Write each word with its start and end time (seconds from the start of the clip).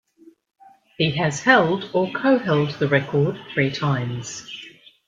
He 0.97 1.11
has 1.17 1.43
held 1.43 1.91
or 1.93 2.11
co-held 2.11 2.71
the 2.79 2.87
record 2.87 3.37
three 3.53 3.69
times. 3.69 4.49